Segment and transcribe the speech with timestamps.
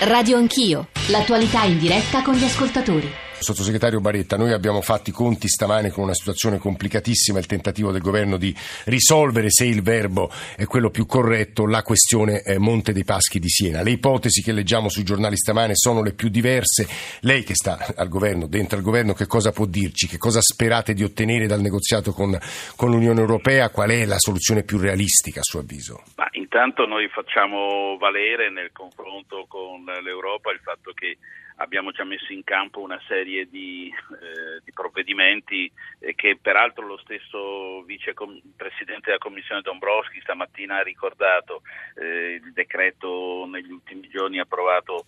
[0.00, 3.10] Radio Anch'io, l'attualità in diretta con gli ascoltatori.
[3.38, 8.02] Sottosegretario Baretta, noi abbiamo fatto i conti stamane con una situazione complicatissima, il tentativo del
[8.02, 8.54] governo di
[8.84, 13.82] risolvere, se il verbo è quello più corretto, la questione Monte dei Paschi di Siena.
[13.82, 16.86] Le ipotesi che leggiamo sui giornali stamane sono le più diverse.
[17.20, 20.08] Lei che sta al governo, dentro al governo, che cosa può dirci?
[20.08, 22.38] Che cosa sperate di ottenere dal negoziato con,
[22.74, 23.70] con l'Unione Europea?
[23.70, 26.02] Qual è la soluzione più realistica a suo avviso?
[26.46, 31.18] Intanto noi facciamo valere nel confronto con l'Europa il fatto che
[31.56, 36.98] abbiamo già messo in campo una serie di, eh, di provvedimenti eh, che peraltro lo
[36.98, 41.62] stesso vicepresidente della Commissione Dombrovski stamattina ha ricordato,
[41.96, 45.06] eh, il decreto negli ultimi giorni approvato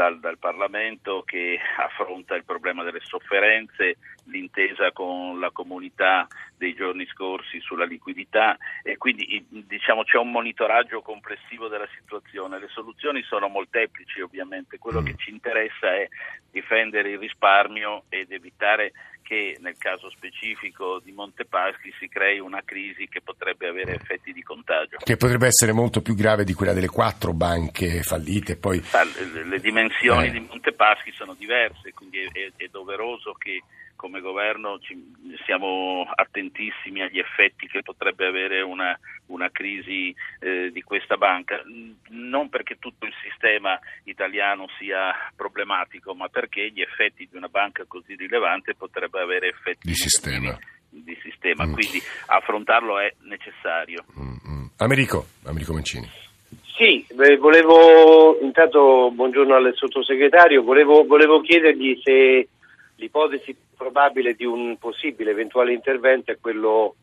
[0.00, 7.06] dal, dal, Parlamento che affronta il problema delle sofferenze, l'intesa con la comunità dei giorni
[7.06, 12.58] scorsi sulla liquidità e quindi diciamo, c'è un monitoraggio complessivo della situazione.
[12.58, 16.08] Le soluzioni sono molteplici ovviamente, quello che ci interessa è
[16.50, 23.06] difendere il risparmio ed evitare che nel caso specifico di Montepaschi si crei una crisi
[23.08, 24.96] che potrebbe avere effetti di contagio.
[24.96, 28.56] Che potrebbe essere molto più grave di quella delle quattro banche fallite.
[28.56, 28.82] Poi...
[29.44, 30.30] Le dimensioni eh.
[30.32, 33.62] di Montepaschi sono diverse, quindi è, è, è doveroso che
[33.94, 34.96] come governo ci,
[35.44, 38.98] siamo attentissimi agli effetti che potrebbe avere una,
[39.40, 41.62] una crisi eh, di questa banca,
[42.08, 47.84] non perché tutto il sistema italiano sia problematico, ma perché gli effetti di una banca
[47.88, 50.56] così rilevante potrebbero avere effetti di sistema.
[50.90, 51.66] Di sistema.
[51.66, 51.72] Mm.
[51.72, 54.04] Quindi affrontarlo è necessario.
[54.18, 54.66] Mm-hmm.
[54.76, 56.08] Americo, Americo Mancini.
[56.76, 57.04] Sì,
[57.38, 62.48] volevo intanto buongiorno al sottosegretario, volevo, volevo chiedergli se
[62.96, 66.96] l'ipotesi probabile di un possibile eventuale intervento è quello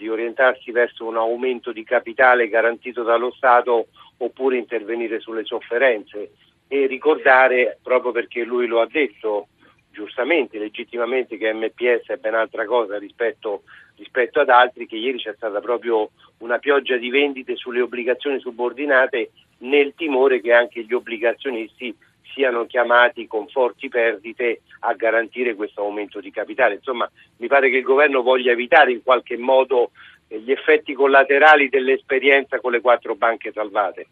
[0.00, 6.30] di orientarsi verso un aumento di capitale garantito dallo Stato oppure intervenire sulle sofferenze
[6.66, 9.48] e ricordare, proprio perché lui lo ha detto
[9.92, 13.64] giustamente, legittimamente, che MPS è ben altra cosa rispetto,
[13.96, 19.32] rispetto ad altri, che ieri c'è stata proprio una pioggia di vendite sulle obbligazioni subordinate
[19.58, 21.94] nel timore che anche gli obbligazionisti
[22.32, 26.74] siano chiamati con forti perdite a garantire questo aumento di capitale.
[26.74, 29.90] Insomma, mi pare che il governo voglia evitare in qualche modo
[30.28, 34.06] eh, gli effetti collaterali dell'esperienza con le quattro banche salvate.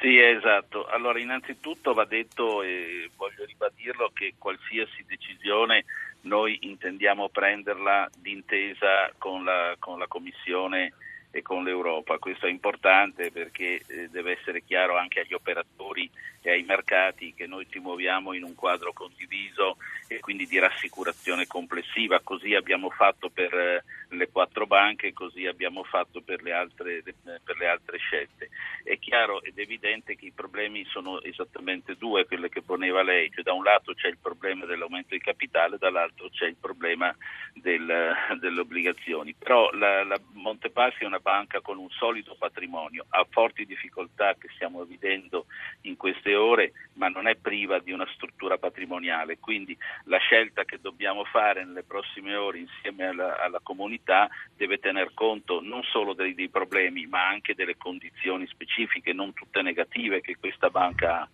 [0.00, 0.86] Sì, esatto.
[0.86, 5.84] Allora, innanzitutto va detto, e voglio ribadirlo, che qualsiasi decisione
[6.22, 10.94] noi intendiamo prenderla d'intesa con la, con la Commissione
[11.30, 12.18] e con l'Europa.
[12.18, 16.10] Questo è importante perché eh, deve essere chiaro anche agli operatori
[16.42, 19.76] e ai mercati che noi ci muoviamo in un quadro condiviso
[20.08, 22.20] e quindi di rassicurazione complessiva.
[22.20, 23.84] Così abbiamo fatto per eh,
[24.20, 28.50] le quattro banche, così abbiamo fatto per le, altre, per le altre scelte.
[28.84, 33.42] È chiaro ed evidente che i problemi sono esattamente due, quelle che poneva lei, cioè
[33.42, 37.14] da un lato c'è il problema dell'aumento di capitale, dall'altro c'è il problema
[37.54, 39.34] del, delle obbligazioni.
[39.34, 44.48] Però la, la Montepaschi è una banca con un solido patrimonio, ha forti difficoltà che
[44.54, 45.46] stiamo vedendo
[45.82, 49.38] in queste ore, ma non è priva di una struttura patrimoniale.
[49.38, 54.09] Quindi la scelta che dobbiamo fare nelle prossime ore insieme alla, alla comunità
[54.56, 59.62] deve tener conto non solo dei, dei, problemi, ma anche delle condizioni specifiche, non tutte
[59.62, 61.28] negative, che questa banca ha.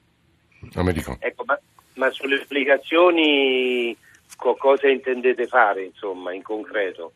[1.21, 1.59] Ecco, ma,
[1.95, 3.97] ma sulle applicazioni
[4.37, 7.13] cosa intendete fare, insomma, in concreto?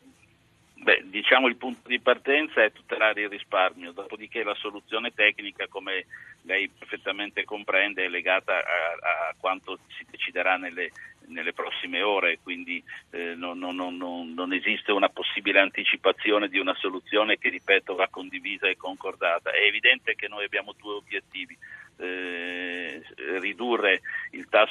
[0.81, 6.07] Beh, diciamo il punto di partenza è tutelare il risparmio, dopodiché la soluzione tecnica, come
[6.43, 10.89] lei perfettamente comprende, è legata a, a quanto si deciderà nelle,
[11.31, 16.75] nelle prossime ore, quindi eh, non, non, non, non, esiste una possibile anticipazione di una
[16.75, 19.51] soluzione che, ripeto, va condivisa e concordata.
[19.51, 21.57] È evidente che noi abbiamo due obiettivi.
[21.97, 23.01] Eh,
[23.39, 24.00] ridurre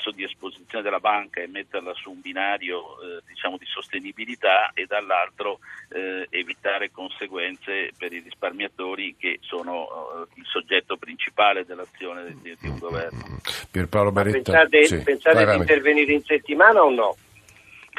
[0.01, 4.87] tasso di esposizione della banca e metterla su un binario eh, diciamo di sostenibilità e
[4.87, 12.57] dall'altro eh, evitare conseguenze per i risparmiatori che sono eh, il soggetto principale dell'azione di,
[12.59, 13.41] di un governo.
[13.71, 15.03] Pierpaolo Baretta, pensate, sì.
[15.03, 17.17] pensate di intervenire in settimana o no?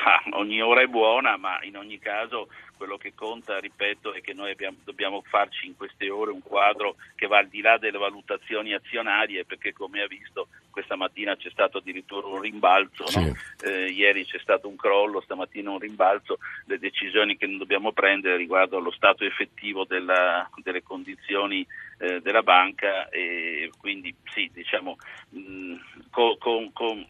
[0.03, 4.33] Ah, ogni ora è buona, ma in ogni caso quello che conta, ripeto, è che
[4.33, 7.99] noi abbiamo, dobbiamo farci in queste ore un quadro che va al di là delle
[7.99, 13.19] valutazioni azionarie, perché come ha visto questa mattina c'è stato addirittura un rimbalzo, sì.
[13.19, 13.35] no?
[13.63, 18.77] eh, ieri c'è stato un crollo, stamattina un rimbalzo, le decisioni che dobbiamo prendere riguardo
[18.77, 21.65] allo stato effettivo della, delle condizioni
[21.99, 24.97] eh, della banca e quindi sì, diciamo
[25.29, 25.75] mh,
[26.09, 27.05] con, con, con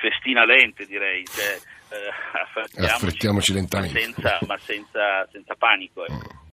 [0.00, 1.24] festina lente direi.
[1.24, 1.58] Cioè,
[1.90, 3.98] eh, affrettiamoci lentamente.
[3.98, 6.04] Ma senza, ma senza, senza panico.
[6.04, 6.37] Ecco.